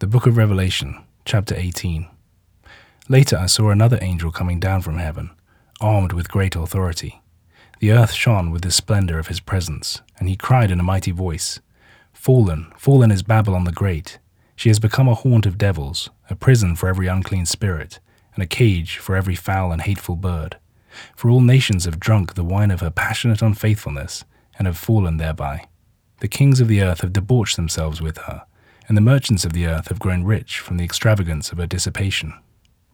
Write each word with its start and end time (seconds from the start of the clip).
The 0.00 0.06
Book 0.06 0.28
of 0.28 0.36
Revelation, 0.36 1.02
chapter 1.24 1.56
18. 1.56 2.06
Later 3.08 3.36
I 3.36 3.46
saw 3.46 3.70
another 3.70 3.98
angel 4.00 4.30
coming 4.30 4.60
down 4.60 4.80
from 4.80 4.98
heaven, 4.98 5.30
armed 5.80 6.12
with 6.12 6.30
great 6.30 6.54
authority. 6.54 7.20
The 7.80 7.90
earth 7.90 8.12
shone 8.12 8.52
with 8.52 8.62
the 8.62 8.70
splendor 8.70 9.18
of 9.18 9.26
his 9.26 9.40
presence, 9.40 10.00
and 10.16 10.28
he 10.28 10.36
cried 10.36 10.70
in 10.70 10.78
a 10.78 10.84
mighty 10.84 11.10
voice, 11.10 11.58
Fallen, 12.12 12.72
fallen 12.76 13.10
is 13.10 13.24
Babylon 13.24 13.64
the 13.64 13.72
Great. 13.72 14.20
She 14.54 14.68
has 14.68 14.78
become 14.78 15.08
a 15.08 15.16
haunt 15.16 15.46
of 15.46 15.58
devils, 15.58 16.10
a 16.30 16.36
prison 16.36 16.76
for 16.76 16.88
every 16.88 17.08
unclean 17.08 17.46
spirit, 17.46 17.98
and 18.34 18.42
a 18.44 18.46
cage 18.46 18.98
for 18.98 19.16
every 19.16 19.34
foul 19.34 19.72
and 19.72 19.82
hateful 19.82 20.14
bird. 20.14 20.58
For 21.16 21.28
all 21.28 21.40
nations 21.40 21.86
have 21.86 21.98
drunk 21.98 22.34
the 22.34 22.44
wine 22.44 22.70
of 22.70 22.82
her 22.82 22.90
passionate 22.90 23.42
unfaithfulness, 23.42 24.24
and 24.60 24.68
have 24.68 24.78
fallen 24.78 25.16
thereby. 25.16 25.64
The 26.20 26.28
kings 26.28 26.60
of 26.60 26.68
the 26.68 26.82
earth 26.82 27.00
have 27.00 27.12
debauched 27.12 27.56
themselves 27.56 28.00
with 28.00 28.18
her 28.18 28.44
and 28.88 28.96
the 28.96 29.02
merchants 29.02 29.44
of 29.44 29.52
the 29.52 29.66
earth 29.66 29.88
have 29.88 29.98
grown 29.98 30.24
rich 30.24 30.58
from 30.58 30.78
the 30.78 30.84
extravagance 30.84 31.52
of 31.52 31.58
her 31.58 31.66
dissipation. 31.66 32.32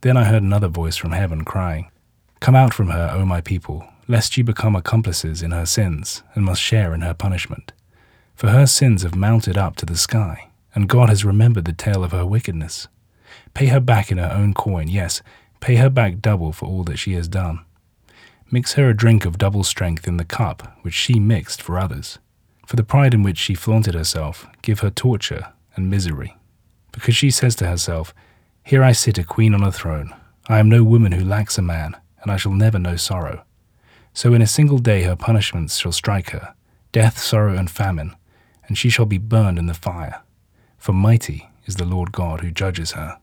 Then 0.00 0.16
I 0.16 0.24
heard 0.24 0.42
another 0.42 0.68
voice 0.68 0.96
from 0.96 1.12
heaven 1.12 1.44
crying, 1.44 1.90
Come 2.40 2.56
out 2.56 2.74
from 2.74 2.88
her, 2.88 3.10
O 3.14 3.24
my 3.24 3.40
people, 3.40 3.88
lest 4.08 4.36
you 4.36 4.44
become 4.44 4.76
accomplices 4.76 5.40
in 5.40 5.52
her 5.52 5.64
sins, 5.64 6.22
and 6.34 6.44
must 6.44 6.60
share 6.60 6.92
in 6.92 7.00
her 7.00 7.14
punishment. 7.14 7.72
For 8.34 8.50
her 8.50 8.66
sins 8.66 9.04
have 9.04 9.14
mounted 9.14 9.56
up 9.56 9.76
to 9.76 9.86
the 9.86 9.96
sky, 9.96 10.50
and 10.74 10.88
God 10.88 11.08
has 11.08 11.24
remembered 11.24 11.64
the 11.64 11.72
tale 11.72 12.02
of 12.02 12.12
her 12.12 12.26
wickedness. 12.26 12.88
Pay 13.54 13.66
her 13.66 13.80
back 13.80 14.10
in 14.10 14.18
her 14.18 14.30
own 14.30 14.52
coin, 14.52 14.88
yes, 14.88 15.22
pay 15.60 15.76
her 15.76 15.88
back 15.88 16.20
double 16.20 16.52
for 16.52 16.66
all 16.66 16.82
that 16.84 16.98
she 16.98 17.14
has 17.14 17.28
done. 17.28 17.64
Mix 18.50 18.74
her 18.74 18.90
a 18.90 18.96
drink 18.96 19.24
of 19.24 19.38
double 19.38 19.64
strength 19.64 20.06
in 20.06 20.16
the 20.16 20.24
cup 20.24 20.76
which 20.82 20.94
she 20.94 21.18
mixed 21.18 21.62
for 21.62 21.78
others. 21.78 22.18
For 22.66 22.76
the 22.76 22.84
pride 22.84 23.14
in 23.14 23.22
which 23.22 23.38
she 23.38 23.54
flaunted 23.54 23.94
herself, 23.94 24.46
give 24.60 24.80
her 24.80 24.90
torture 24.90 25.54
and 25.76 25.90
misery, 25.90 26.36
because 26.92 27.16
she 27.16 27.30
says 27.30 27.54
to 27.56 27.66
herself, 27.66 28.14
Here 28.62 28.82
I 28.82 28.92
sit 28.92 29.18
a 29.18 29.24
queen 29.24 29.54
on 29.54 29.62
a 29.62 29.72
throne. 29.72 30.14
I 30.48 30.58
am 30.58 30.68
no 30.68 30.84
woman 30.84 31.12
who 31.12 31.24
lacks 31.24 31.58
a 31.58 31.62
man, 31.62 31.96
and 32.22 32.30
I 32.30 32.36
shall 32.36 32.52
never 32.52 32.78
know 32.78 32.96
sorrow. 32.96 33.44
So 34.12 34.32
in 34.32 34.42
a 34.42 34.46
single 34.46 34.78
day 34.78 35.02
her 35.02 35.16
punishments 35.16 35.76
shall 35.76 35.92
strike 35.92 36.30
her 36.30 36.54
death, 36.92 37.18
sorrow, 37.18 37.56
and 37.56 37.68
famine, 37.68 38.14
and 38.68 38.78
she 38.78 38.88
shall 38.88 39.04
be 39.04 39.18
burned 39.18 39.58
in 39.58 39.66
the 39.66 39.74
fire. 39.74 40.22
For 40.78 40.92
mighty 40.92 41.50
is 41.66 41.74
the 41.74 41.84
Lord 41.84 42.12
God 42.12 42.40
who 42.40 42.52
judges 42.52 42.92
her. 42.92 43.18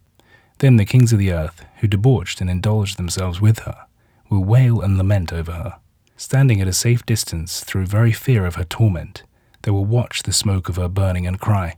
Then 0.57 0.75
the 0.75 0.85
kings 0.85 1.13
of 1.13 1.19
the 1.19 1.31
earth, 1.31 1.63
who 1.77 1.87
debauched 1.87 2.41
and 2.41 2.49
indulged 2.49 2.97
themselves 2.97 3.39
with 3.39 3.59
her, 3.59 3.85
will 4.29 4.43
wail 4.43 4.81
and 4.81 4.97
lament 4.97 5.31
over 5.31 5.53
her. 5.53 5.77
Standing 6.17 6.59
at 6.59 6.67
a 6.67 6.73
safe 6.73 7.05
distance 7.05 7.63
through 7.63 7.85
very 7.85 8.11
fear 8.11 8.45
of 8.45 8.55
her 8.55 8.65
torment, 8.65 9.23
they 9.61 9.71
will 9.71 9.85
watch 9.85 10.23
the 10.23 10.33
smoke 10.33 10.67
of 10.67 10.75
her 10.75 10.87
burning 10.87 11.25
and 11.25 11.39
cry, 11.39 11.77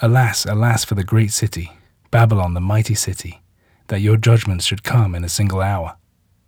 Alas, 0.00 0.46
alas 0.46 0.84
for 0.84 0.94
the 0.94 1.04
great 1.04 1.32
city, 1.32 1.72
Babylon 2.10 2.54
the 2.54 2.60
mighty 2.60 2.94
city, 2.94 3.40
that 3.88 4.00
your 4.00 4.16
judgments 4.16 4.64
should 4.64 4.82
come 4.82 5.14
in 5.14 5.24
a 5.24 5.28
single 5.28 5.60
hour. 5.60 5.96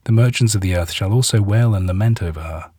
The 0.04 0.12
merchants 0.12 0.54
of 0.54 0.60
the 0.60 0.76
earth 0.76 0.92
shall 0.92 1.12
also 1.12 1.42
wail 1.42 1.74
and 1.74 1.86
lament 1.86 2.22
over 2.22 2.40
her, 2.40 2.70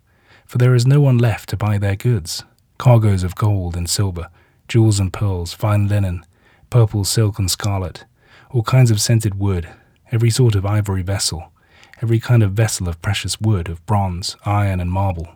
for 0.45 0.57
there 0.57 0.75
is 0.75 0.87
no 0.87 0.99
one 0.99 1.17
left 1.17 1.49
to 1.49 1.57
buy 1.57 1.77
their 1.77 1.95
goods 1.95 2.43
cargoes 2.81 3.23
of 3.23 3.35
gold 3.35 3.77
and 3.77 3.87
silver, 3.87 4.27
jewels 4.67 4.99
and 4.99 5.13
pearls, 5.13 5.53
fine 5.53 5.87
linen, 5.87 6.25
purple, 6.71 7.03
silk, 7.03 7.37
and 7.37 7.51
scarlet, 7.51 8.05
all 8.49 8.63
kinds 8.63 8.89
of 8.89 8.99
scented 8.99 9.35
wood, 9.35 9.69
every 10.11 10.31
sort 10.31 10.55
of 10.55 10.65
ivory 10.65 11.03
vessel, 11.03 11.51
every 12.01 12.19
kind 12.19 12.41
of 12.41 12.53
vessel 12.53 12.89
of 12.89 12.99
precious 12.99 13.39
wood, 13.39 13.69
of 13.69 13.85
bronze, 13.85 14.35
iron, 14.45 14.79
and 14.79 14.91
marble, 14.91 15.29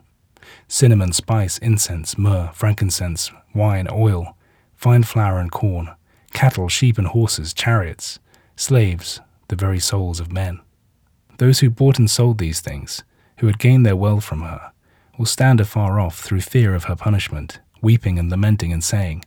cinnamon, 0.66 1.12
spice, 1.12 1.56
incense, 1.58 2.18
myrrh, 2.18 2.50
frankincense, 2.52 3.30
wine, 3.54 3.86
oil, 3.92 4.36
fine 4.76 5.02
flour 5.02 5.38
and 5.38 5.50
corn, 5.50 5.90
cattle, 6.32 6.68
sheep, 6.68 6.98
and 6.98 7.08
horses, 7.08 7.52
chariots, 7.52 8.18
slaves, 8.56 9.20
the 9.48 9.56
very 9.56 9.80
souls 9.80 10.20
of 10.20 10.32
men. 10.32 10.60
Those 11.38 11.60
who 11.60 11.70
bought 11.70 11.98
and 11.98 12.10
sold 12.10 12.38
these 12.38 12.60
things, 12.60 13.02
who 13.38 13.46
had 13.46 13.58
gained 13.58 13.84
their 13.84 13.96
wealth 13.96 14.24
from 14.24 14.42
her, 14.42 14.72
will 15.18 15.26
stand 15.26 15.60
afar 15.60 15.98
off 15.98 16.18
through 16.20 16.40
fear 16.40 16.74
of 16.74 16.84
her 16.84 16.96
punishment, 16.96 17.60
weeping 17.80 18.18
and 18.18 18.30
lamenting 18.30 18.72
and 18.72 18.84
saying, 18.84 19.24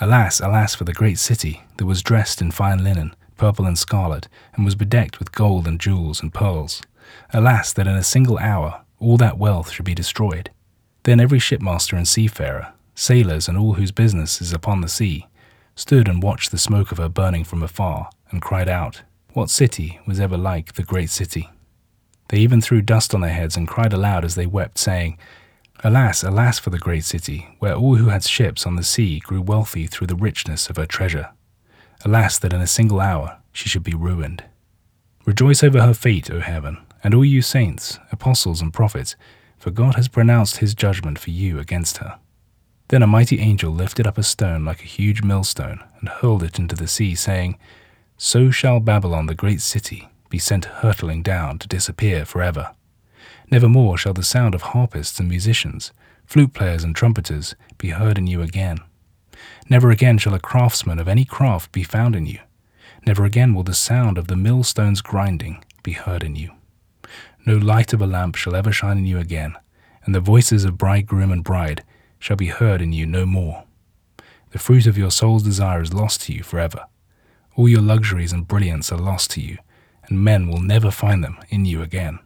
Alas, 0.00 0.40
alas 0.40 0.74
for 0.74 0.84
the 0.84 0.94
great 0.94 1.18
city 1.18 1.62
that 1.76 1.86
was 1.86 2.02
dressed 2.02 2.40
in 2.40 2.50
fine 2.50 2.82
linen, 2.82 3.14
purple 3.36 3.66
and 3.66 3.78
scarlet, 3.78 4.28
and 4.54 4.64
was 4.64 4.74
bedecked 4.74 5.18
with 5.18 5.32
gold 5.32 5.66
and 5.66 5.78
jewels 5.78 6.22
and 6.22 6.32
pearls. 6.32 6.82
Alas, 7.32 7.72
that 7.72 7.86
in 7.86 7.96
a 7.96 8.02
single 8.02 8.38
hour 8.38 8.82
all 8.98 9.16
that 9.16 9.38
wealth 9.38 9.70
should 9.70 9.84
be 9.84 9.94
destroyed. 9.94 10.50
Then 11.02 11.20
every 11.20 11.38
shipmaster 11.38 11.96
and 11.96 12.06
seafarer, 12.06 12.72
sailors 13.00 13.48
and 13.48 13.56
all 13.56 13.74
whose 13.74 13.92
business 13.92 14.42
is 14.42 14.52
upon 14.52 14.82
the 14.82 14.88
sea, 14.88 15.26
stood 15.74 16.06
and 16.06 16.22
watched 16.22 16.50
the 16.50 16.58
smoke 16.58 16.92
of 16.92 16.98
her 16.98 17.08
burning 17.08 17.44
from 17.44 17.62
afar, 17.62 18.10
and 18.30 18.42
cried 18.42 18.68
out, 18.68 19.02
What 19.32 19.48
city 19.48 19.98
was 20.06 20.20
ever 20.20 20.36
like 20.36 20.74
the 20.74 20.82
great 20.82 21.08
city? 21.08 21.48
They 22.28 22.38
even 22.38 22.60
threw 22.60 22.82
dust 22.82 23.14
on 23.14 23.22
their 23.22 23.32
heads 23.32 23.56
and 23.56 23.66
cried 23.66 23.94
aloud 23.94 24.24
as 24.24 24.34
they 24.34 24.46
wept, 24.46 24.78
saying, 24.78 25.18
Alas, 25.82 26.22
alas 26.22 26.58
for 26.58 26.68
the 26.68 26.78
great 26.78 27.04
city, 27.04 27.48
where 27.58 27.74
all 27.74 27.96
who 27.96 28.10
had 28.10 28.22
ships 28.22 28.66
on 28.66 28.76
the 28.76 28.84
sea 28.84 29.18
grew 29.20 29.40
wealthy 29.40 29.86
through 29.86 30.06
the 30.06 30.14
richness 30.14 30.68
of 30.68 30.76
her 30.76 30.84
treasure. 30.84 31.30
Alas, 32.04 32.38
that 32.38 32.52
in 32.52 32.60
a 32.60 32.66
single 32.66 33.00
hour 33.00 33.38
she 33.50 33.68
should 33.68 33.82
be 33.82 33.94
ruined. 33.94 34.44
Rejoice 35.24 35.62
over 35.62 35.80
her 35.80 35.94
fate, 35.94 36.30
O 36.30 36.40
heaven, 36.40 36.76
and 37.02 37.14
all 37.14 37.24
you 37.24 37.40
saints, 37.40 37.98
apostles, 38.12 38.60
and 38.60 38.74
prophets, 38.74 39.16
for 39.56 39.70
God 39.70 39.94
has 39.94 40.08
pronounced 40.08 40.58
his 40.58 40.74
judgment 40.74 41.18
for 41.18 41.30
you 41.30 41.58
against 41.58 41.98
her. 41.98 42.18
Then 42.90 43.04
a 43.04 43.06
mighty 43.06 43.38
angel 43.38 43.72
lifted 43.72 44.04
up 44.04 44.18
a 44.18 44.24
stone 44.24 44.64
like 44.64 44.80
a 44.80 44.86
huge 44.86 45.22
millstone 45.22 45.84
and 46.00 46.08
hurled 46.08 46.42
it 46.42 46.58
into 46.58 46.74
the 46.74 46.88
sea, 46.88 47.14
saying, 47.14 47.56
So 48.16 48.50
shall 48.50 48.80
Babylon 48.80 49.26
the 49.26 49.34
great 49.36 49.60
city 49.60 50.08
be 50.28 50.40
sent 50.40 50.64
hurtling 50.64 51.22
down 51.22 51.60
to 51.60 51.68
disappear 51.68 52.24
forever. 52.24 52.74
Nevermore 53.48 53.96
shall 53.96 54.12
the 54.12 54.24
sound 54.24 54.56
of 54.56 54.62
harpists 54.62 55.20
and 55.20 55.28
musicians, 55.28 55.92
flute 56.26 56.52
players 56.52 56.82
and 56.82 56.96
trumpeters 56.96 57.54
be 57.78 57.90
heard 57.90 58.18
in 58.18 58.26
you 58.26 58.42
again. 58.42 58.78
Never 59.68 59.92
again 59.92 60.18
shall 60.18 60.34
a 60.34 60.40
craftsman 60.40 60.98
of 60.98 61.06
any 61.06 61.24
craft 61.24 61.70
be 61.70 61.84
found 61.84 62.16
in 62.16 62.26
you. 62.26 62.40
Never 63.06 63.24
again 63.24 63.54
will 63.54 63.62
the 63.62 63.72
sound 63.72 64.18
of 64.18 64.26
the 64.26 64.34
millstone's 64.34 65.00
grinding 65.00 65.64
be 65.84 65.92
heard 65.92 66.24
in 66.24 66.34
you. 66.34 66.50
No 67.46 67.56
light 67.56 67.92
of 67.92 68.02
a 68.02 68.06
lamp 68.06 68.34
shall 68.34 68.56
ever 68.56 68.72
shine 68.72 68.98
in 68.98 69.06
you 69.06 69.18
again, 69.18 69.54
and 70.04 70.12
the 70.12 70.18
voices 70.18 70.64
of 70.64 70.76
bridegroom 70.76 71.30
and 71.30 71.44
bride 71.44 71.84
shall 72.20 72.36
be 72.36 72.46
heard 72.46 72.80
in 72.80 72.92
you 72.92 73.04
no 73.04 73.26
more. 73.26 73.64
The 74.50 74.60
fruit 74.60 74.86
of 74.86 74.96
your 74.96 75.10
soul's 75.10 75.42
desire 75.42 75.82
is 75.82 75.92
lost 75.92 76.22
to 76.22 76.32
you 76.32 76.44
forever. 76.44 76.86
All 77.56 77.68
your 77.68 77.80
luxuries 77.80 78.32
and 78.32 78.46
brilliance 78.46 78.92
are 78.92 78.98
lost 78.98 79.32
to 79.32 79.40
you, 79.40 79.58
and 80.04 80.22
men 80.22 80.48
will 80.48 80.60
never 80.60 80.92
find 80.92 81.24
them 81.24 81.38
in 81.48 81.64
you 81.64 81.82
again. 81.82 82.20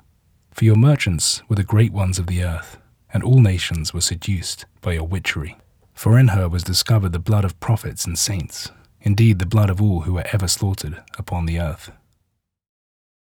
For 0.51 0.65
your 0.65 0.77
merchants 0.77 1.43
were 1.49 1.57
the 1.57 1.65
great 1.65 1.93
ones 1.93 2.19
of 2.19 2.27
the 2.27 2.45
earth, 2.45 2.77
and 3.13 3.23
all 3.23 3.41
nations 3.41 3.95
were 3.95 4.01
seduced 4.01 4.67
by 4.81 4.93
your 4.93 5.07
witchery. 5.07 5.57
For 5.95 6.19
in 6.19 6.29
her 6.29 6.49
was 6.49 6.65
discovered 6.65 7.13
the 7.13 7.19
blood 7.19 7.45
of 7.45 7.59
prophets 7.61 8.05
and 8.05 8.19
saints, 8.19 8.71
indeed 9.01 9.39
the 9.39 9.47
blood 9.47 9.71
of 9.71 9.81
all 9.81 10.03
who 10.03 10.15
were 10.15 10.27
ever 10.33 10.49
slaughtered 10.49 11.03
upon 11.17 11.47
the 11.47 11.61
earth. 11.61 11.93